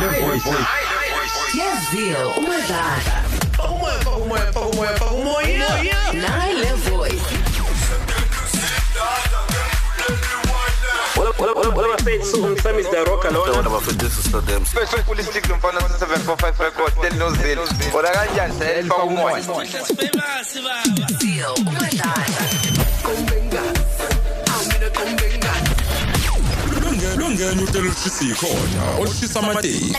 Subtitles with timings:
[0.00, 0.50] Le voice.
[1.54, 3.14] Yazio umadlala
[3.70, 5.68] Umoya, faka umoya, faka umoya, faka umoya.
[6.14, 7.44] nayi le voice
[12.04, 12.24] saying?
[12.24, 13.40] So, Sam is the rocker, no?
[13.40, 14.64] What about for this is for them?
[14.64, 17.58] Special politic mfana 745 record tell no zil.
[17.94, 18.94] Ora kanjani selfa
[27.34, 29.94] Longena utelo ushisa ikhona, oshisa amateki.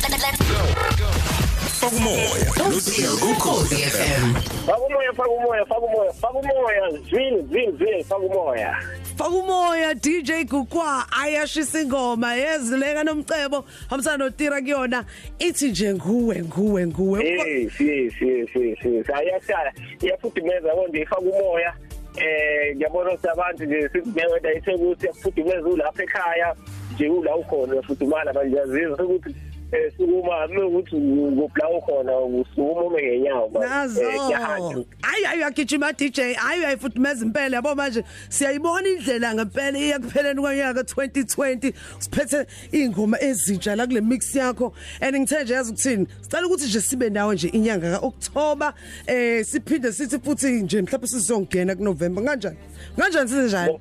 [1.80, 2.74] Fakumoya.
[2.74, 4.34] Yazio ukhozi FM
[4.66, 6.92] Faka umoya, faka umoya, faka umoya, faka umoya.
[7.10, 8.78] Zwini, zwini, zwini, faka umoya.
[9.18, 15.06] Fakumoya DJ Gukwa ayashisa ingoma yezileka nomcebo hamsana notira kuyona
[15.40, 19.10] ithi nje nguwe nguwe nguwe Yes, yes, yes, yes, yes.
[19.10, 19.74] Ayashala.
[20.02, 21.74] Iyafudumeza konje ifaka umoya.
[22.18, 26.56] Eh, ngiyabona ukuthi abantu nje sinewe ayithekuthi yafudumeza ulapha ekhaya.
[26.94, 29.36] Nje ula ukhona ufudumala manje yazizwa ukuthi
[29.72, 33.70] eh sukuma ukuthi ngopla ukhona usukuma ume ngenyawo manje.
[33.70, 34.02] nazo.
[34.02, 34.84] Eh, ngiyahamba.
[35.02, 38.04] hayi hayi uyagijima DJ hayi uyayifuthumeza impela yabo manje.
[38.30, 44.74] Siyayibona indlela ngempela iyakupheleni kwanyaka 2020 siphethe ingoma ezintsha la kule mix yakho.
[45.02, 46.08] And ngithe nje yazi ukuthini?
[46.22, 48.74] Sicela ukuthi nje sibe nawe nje inyanga kaOctober.
[49.08, 52.24] Eh siphinde sithi futhi nje mhlawumbe sizongena kuNovember.
[52.24, 52.58] Kanjani
[52.98, 53.80] kanjani sizenjani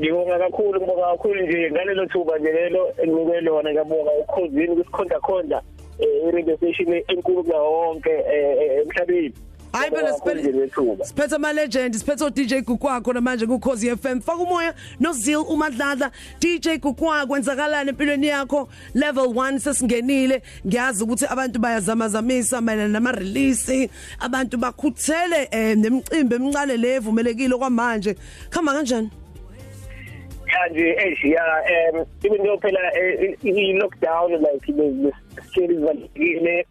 [0.00, 5.62] Ngibonga kakhulu ngibonga kakhulu nje ngalelo thuba nje lelo enginikwe lona ngiyabonga ukhozini kusikhonda khonda
[5.98, 9.34] eh i-radio station enkulu kunawo wonke eh, eh, emhlabeni.
[9.72, 11.04] Hayi Ngibonga phela kakhulu nje siphele lethuba.
[11.04, 15.44] siphethe ama legend siphethe o DJ Gukwakho namanje ku Khosi FM faka umoya no Zil
[15.48, 18.68] umadlala DJ Gukwa kwenzakalana empilweni yakho?
[18.94, 20.42] Level 1 sesingenile.
[20.66, 28.16] Ngiyazi ukuthi abantu bayazamazamisa mayelana nama release abantu bakhuthele eh, nemicimbi emncane levumelekile kwamanje
[28.50, 29.10] khama kanjani?
[30.52, 31.44] Kanje eish ya
[31.94, 32.04] um
[32.44, 35.12] though phela eh, i lockdown like the
[35.42, 36.66] scale ivalekile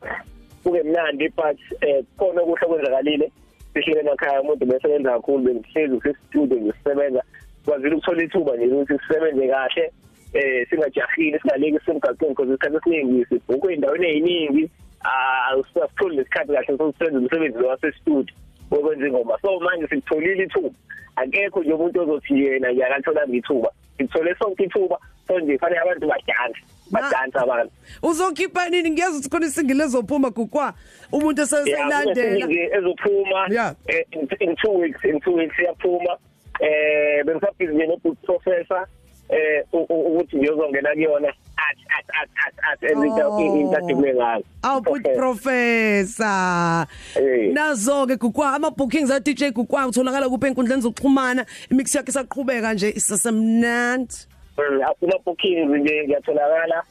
[0.63, 3.31] kube mnandi but eh khona kuhle kwenzakalile.
[3.73, 7.23] Sihlele emakhaya umuntu besebenza kakhulu bengihlezi usestudio ngisebenza
[7.66, 9.91] kwazile ukuthola ithuba nje ukuthi sisebenze kahle
[10.34, 14.69] eh singajahile singaleki semgaqweni because isikhathi esiningi sibhukwe endaweni eziningi
[15.03, 18.35] ah usasithole lesikhathi kahle sokusebenza umsebenzi lo wasestudio
[18.72, 19.38] wokwenza ingoma.
[19.41, 20.75] So manje sikutholile ithuba.
[21.16, 23.69] Akekho nje umuntu ozothi yena nje akatholanga ithuba.
[23.97, 24.97] Sithole sonke ithuba.
[25.28, 27.72] So nje fanele abantu badanse badanse abantu.
[28.03, 28.90] Uzokhipha nini?
[28.90, 30.74] Ngiyeza ukuthi khona isingile ezophuma Gukwa
[31.12, 33.47] umuntu eseselandela nje ezophuma.
[33.50, 33.75] Yeah.
[33.88, 36.18] eh, in, in two weeks in two weeks iyaphuma.
[36.62, 38.88] Eh bengisabhizi nje nobook professor.
[39.29, 43.40] Eh ukuthi ngiyozongena kuyona at at at at at Oh.
[43.40, 44.44] into ngayo.
[44.63, 47.53] Awubut professor Eh.
[47.53, 51.45] nazo ke gukwa ama bookings a DJ gukwa utholakala kuphi enkundleni zokuxhumana?
[51.72, 54.16] Imix yakhe isaqhubeka nje isasemnandi.
[54.57, 56.84] Mm, afuna bookings nje ngiyatholakala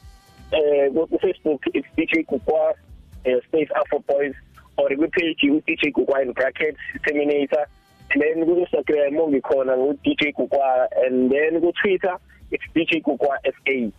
[0.52, 2.74] eh ku Facebook it's DJ Kukwa
[3.24, 4.34] eh, space Afro Boys
[4.76, 7.66] or ku page u DJ Kukwa in brackets Terminator.
[8.10, 12.16] Then ku Instagram ngikhona ngu DJ Kukwa and then ku Twitter
[12.50, 13.90] it's DJ Kukwa SA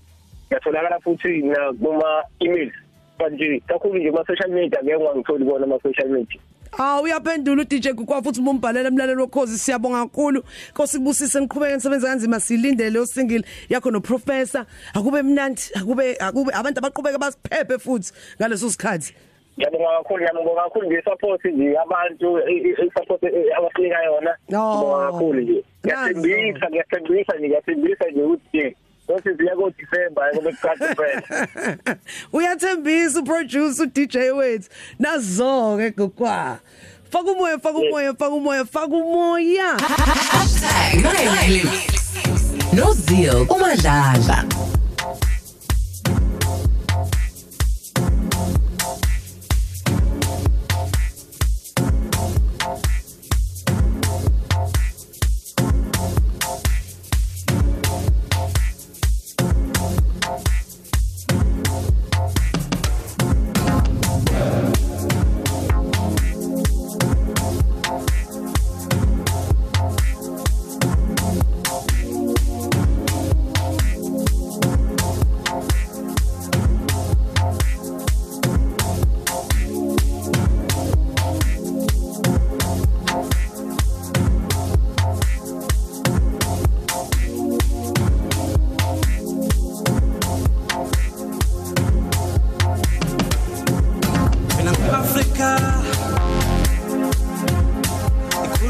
[0.49, 2.73] ngiyatholakala futhi na kuma emails
[3.19, 6.39] manje kakhulu nje ma social media ngeke ngangitholi bona ama social media.
[6.71, 9.57] Ah uyaphendula uDJ gukwa futhi umbhalele emlalelo wokhozi.
[9.57, 10.43] Siyabonga kakhulu.
[10.71, 16.79] Nkosi kubusise niqhubeke nisebenza kanzima silindele usingile yakho no professor akube mnandi akube akube abantu
[16.79, 19.13] abaqhubeka basiphephe futhi ngaleso sikhathi.
[19.59, 24.31] Ngiyabonga kakhulu ngiyabonga kakhulu nje support nje abantu i- i- i- support eh, abasinika yona.
[24.49, 24.63] No.
[24.63, 25.59] ngiyabonga kakhulu nje.
[25.85, 28.75] Ngiyathembisa ngiyathembisa nje ngiyathembisa nje ukuthi
[29.09, 31.97] Ngosi siya ko December ngoba kuqala kuphela
[32.33, 34.69] uyathembisa uproducer uDJ wethu.
[34.99, 36.59] Nazo ke gukwa
[37.09, 39.69] faka umoya faka umoya faka umoya faka umoya.
[39.81, 41.65] Hashtag Nine
[42.77, 44.45] No Zil umadlala.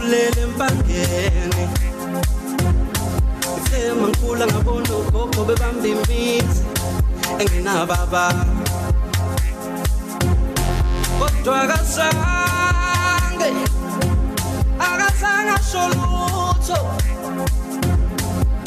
[0.09, 1.63] ngilele empangeni.
[3.45, 6.61] Ngithe mangikhula ngabona ugogo bebamba imithi
[7.41, 8.25] engenababa.
[11.19, 13.49] Kodwa akazange
[14.79, 16.79] akazange asho lutho.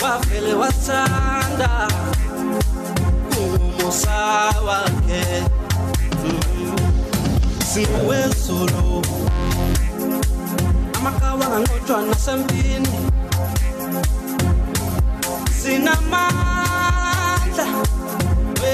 [0.02, 1.88] Wafele wathanda
[3.42, 4.18] umusa
[4.66, 5.24] wakhe
[6.24, 6.76] mm-hmm.
[7.70, 9.02] Singuwe solo
[11.02, 12.94] amakawa nganqotshwa nasempini.
[15.58, 17.66] Sinamandla
[18.60, 18.72] we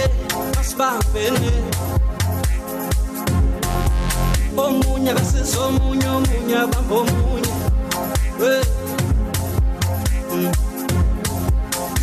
[0.60, 1.50] asibambene.
[4.62, 6.06] Omunye akasiza omunye
[6.62, 7.54] abamba omunye
[8.40, 8.54] we.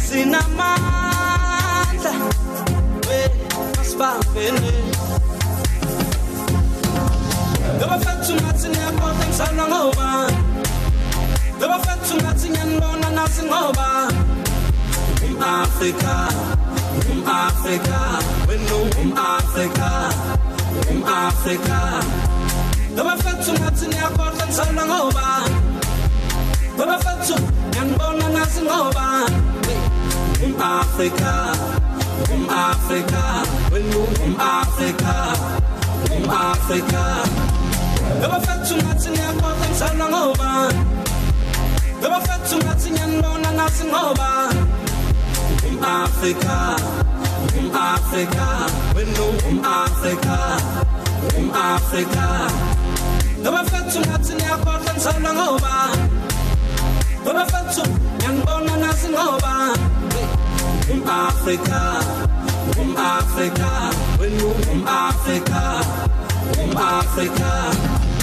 [0.05, 2.13] Sinamandla
[3.07, 3.19] we
[3.81, 4.71] asibambene.
[7.77, 10.04] Ngabafethu ngathi niyabona ngizalwa ngobani Ngabafethu
[13.25, 13.89] nazi ngoba
[15.25, 16.15] Um-Afrika
[17.09, 17.99] Um-Afrika
[18.45, 19.89] wena um-Afrika
[20.89, 21.79] Um-Afrika
[22.93, 25.57] Ngabafethu ngathi niyabona ngizalwa ngobani
[26.77, 27.35] Ngabafethu
[27.69, 29.07] ngiyanibona nazi ngoba
[30.45, 31.33] Um-Afrika
[32.29, 33.23] Um-Afrika
[33.73, 35.15] wena um-Afrika
[36.13, 37.03] Um-Afrika
[38.19, 40.94] Ngabafethu ngathi niyabona ngizalwa
[41.95, 44.49] ngobani Ngabafethu ngathi ngiyanibona nazi ngoba
[45.67, 46.75] Um-Afrika
[47.57, 48.47] Um-Afrika
[48.95, 50.37] wena um-Afrika
[51.37, 52.25] Um-Afrika
[53.41, 56.09] Ngabafethu ngathi niyabona ngizalwa ngobani
[57.23, 57.83] Ngabafethu
[58.17, 59.55] ngiyanibona nazi ngoba.
[60.91, 61.81] Um-Afrika
[62.79, 63.71] Um-Afrika
[64.19, 65.61] wena um-Afrika
[66.59, 67.51] Um-Afrika
[67.91, 68.14] lolu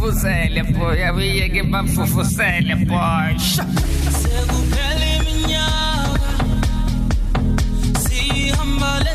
[0.00, 3.36] bafufuzele boy abiyeke bafufuzele boy
[4.20, 6.30] Sekuphela iminyaka
[8.02, 9.14] sihamba le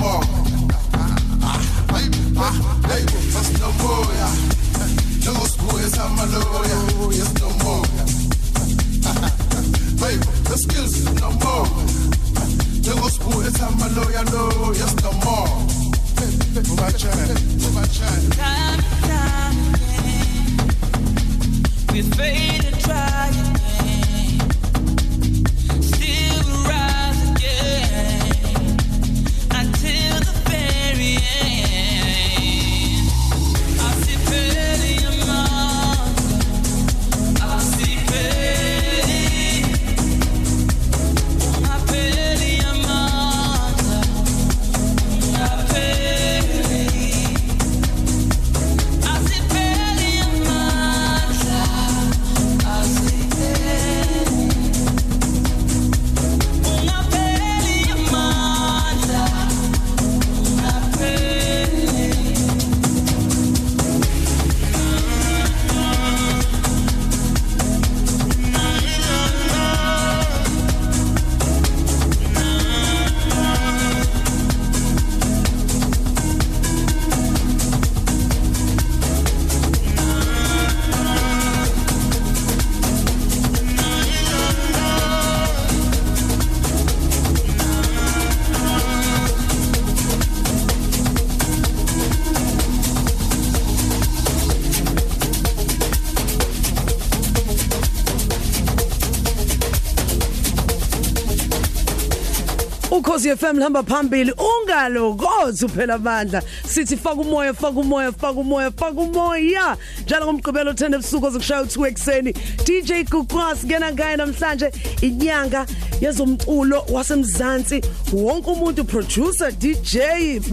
[103.11, 104.31] ukhosi FM lihamba phambili.
[104.31, 106.41] Ungalokozi uphela amandla.
[106.67, 109.77] Sithi faka umoya faka umoya faka umoya faka umoya.
[110.03, 112.33] Njalo ngomgqibelo 10 ebusuku ozokushaya u2 ekseni
[112.65, 114.71] DJ Gugwas ngena ngaye namhlanje.
[115.01, 115.65] Inyanga
[116.01, 117.81] yezomculo wasemzansi.
[118.13, 119.97] Wonke umuntu producer DJ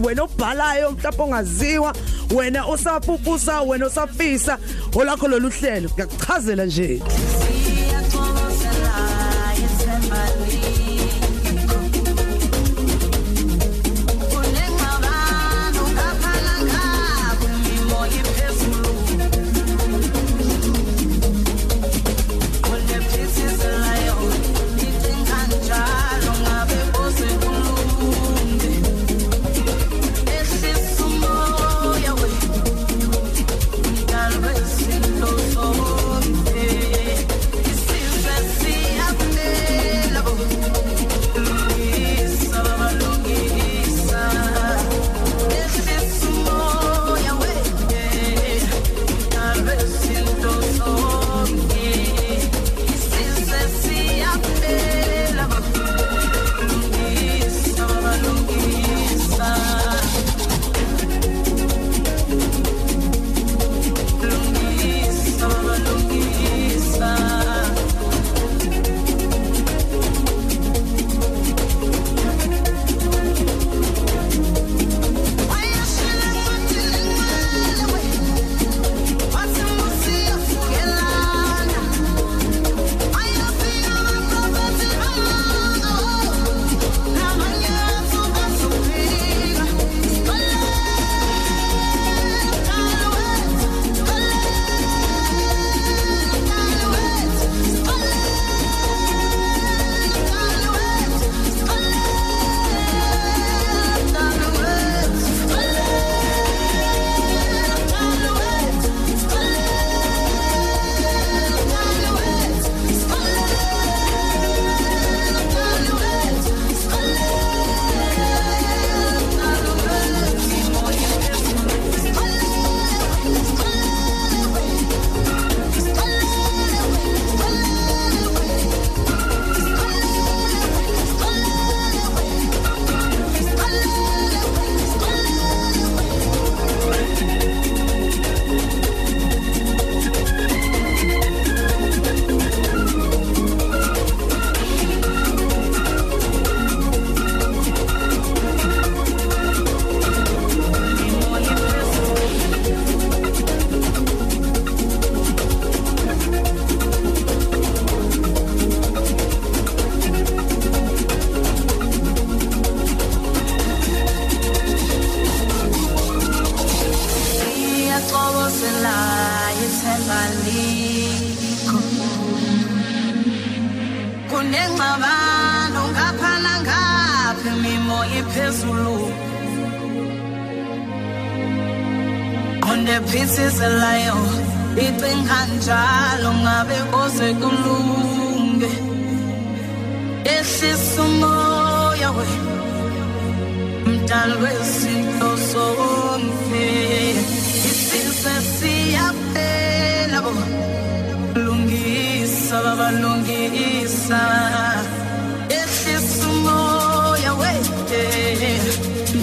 [0.03, 1.95] wena obhalayo mhlawumbe ongaziwa
[2.35, 4.57] wena osapupusa wena osafisa.
[4.95, 7.01] Olakho lolu hlelo ngiyakuchazela nje.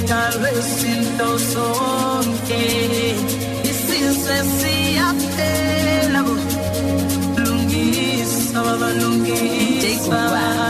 [0.06, 2.56] tal vez intossonché
[3.62, 6.60] e si a te la voce
[7.36, 10.65] lunghissima lunghissima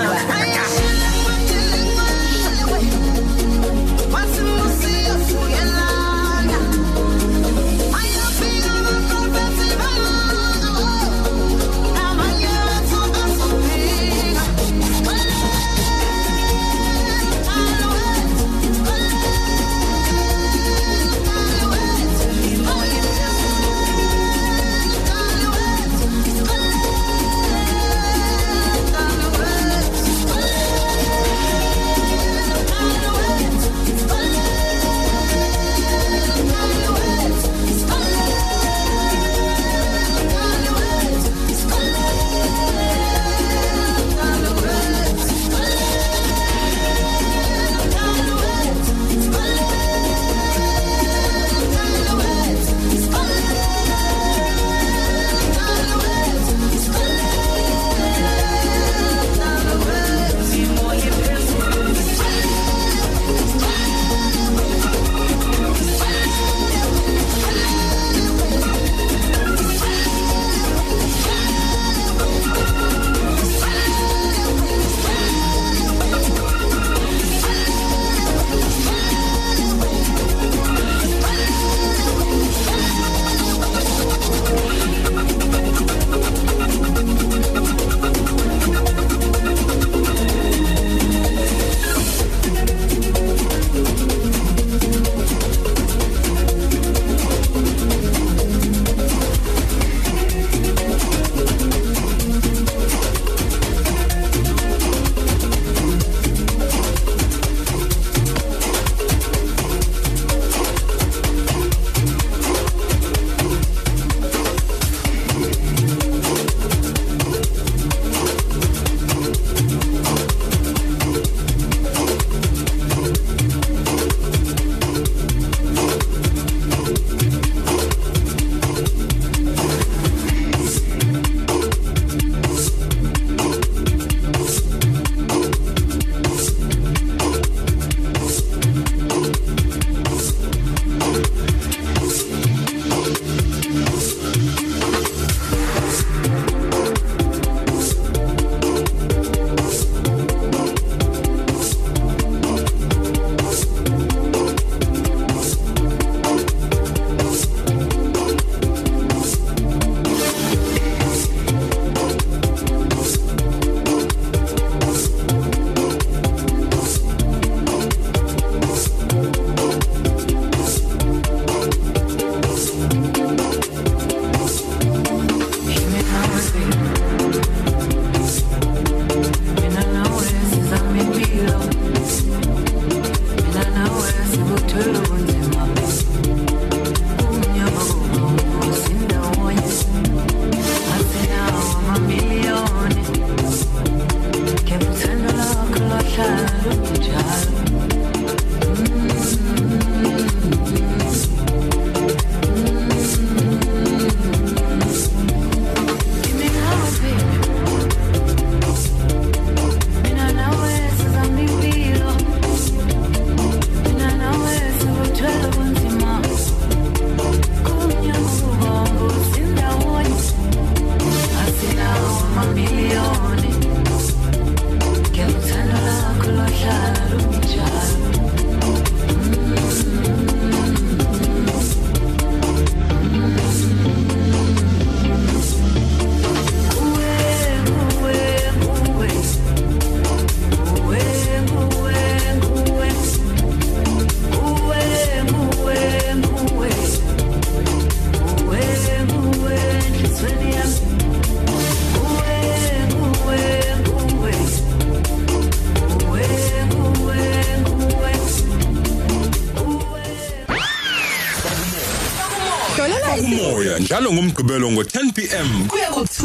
[264.46, 266.20] ngomgqibelo ngo-10 pm kuya ku2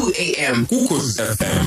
[0.46, 1.66] am kukhosi FM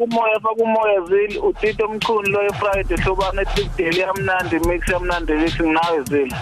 [0.00, 6.34] fakumoya fakumoya zili utito mchunu loyo friday hlobana etikudeli yamnandi mix yamnandi mix nginawe zili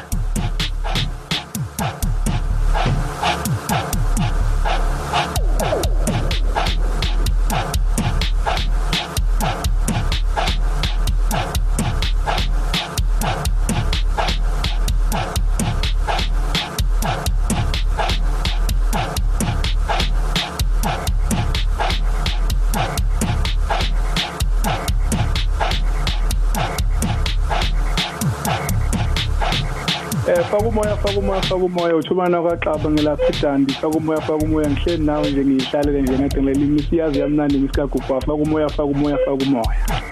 [31.02, 36.42] fakumoya fakumoya fakumoya uthumana kwaXaba ngelapha eDandi fakumoya fakumoya ngihleli nawe nje ngihlalele nje ngade
[36.42, 40.07] ngileli imisiyazi yamnandi isikagubha fakumoya fakumoya fakumoya Fakumoya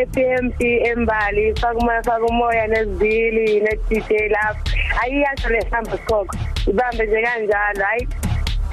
[0.00, 0.60] EPMP
[0.90, 4.62] embali fakumoya fakumoya nezibili ne-DJ lapha
[5.02, 6.36] ayiyasho lehamba sikhokho
[6.70, 8.08] ibambe nje kanjalo hayi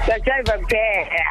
[0.06, 1.26] sajiva kuphela.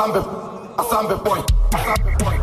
[0.00, 0.20] Asambe,
[0.78, 1.40] Asambe boy,
[1.74, 2.36] Asambe boy.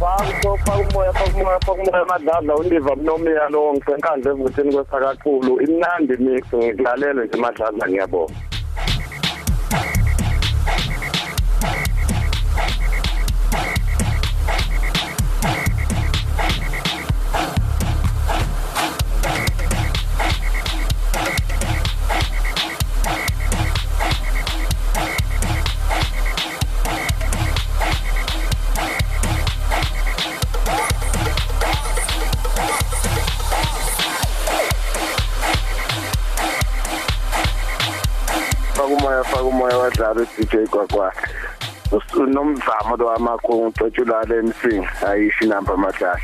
[0.00, 7.36] Fakho fakumoya fakumoya fakumoya madladla undiva mnomiya lo ngisenkandla evutheni kwesakaqulu imnandi mix ngikulalele nje
[7.36, 8.53] madladla ngiyabonga.
[38.84, 41.12] Fakumoya fakumoya wadlala DJ kwakwa.
[42.16, 46.20] Unomzamo lo amakhulu ucetshulale emsing ayishi number madlala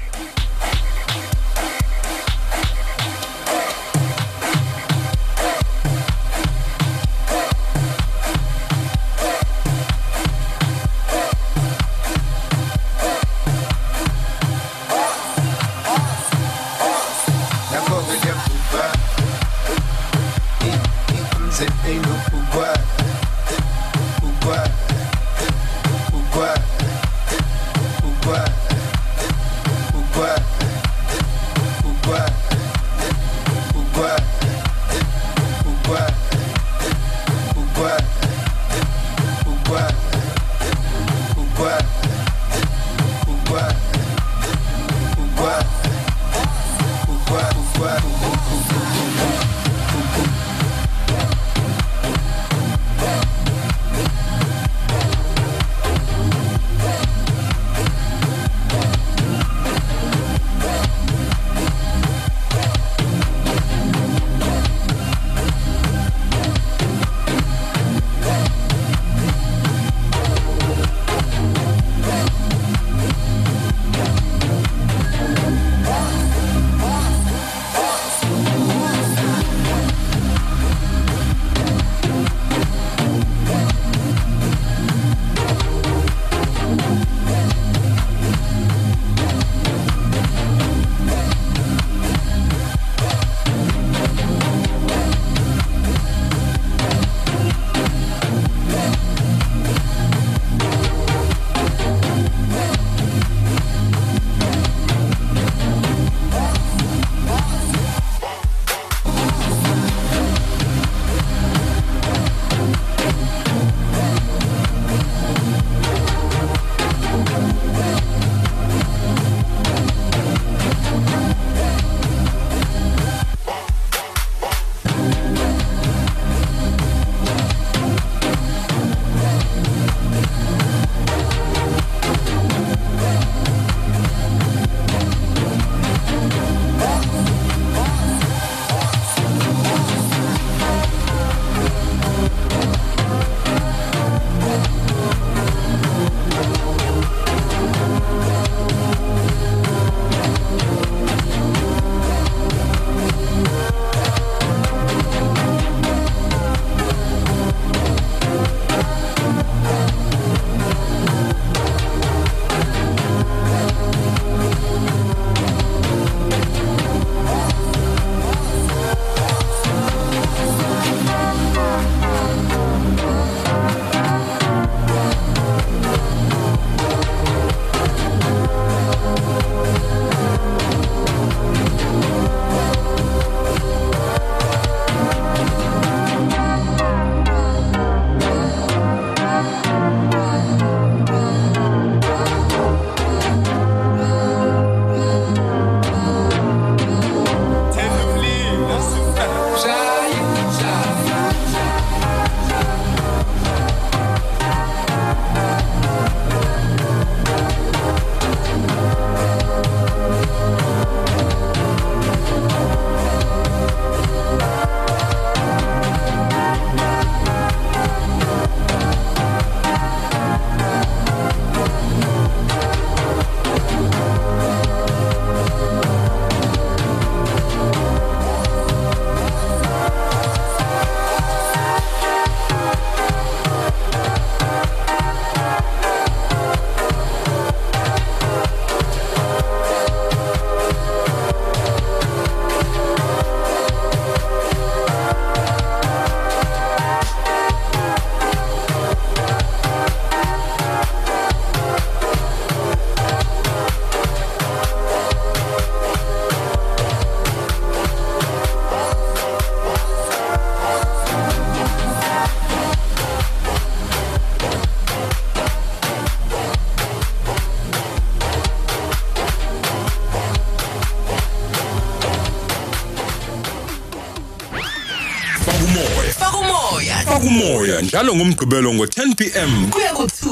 [277.91, 280.23] njalo ngomgqibelo ngo10 pm kuya ku2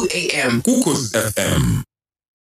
[0.44, 1.82] am kukhosi FM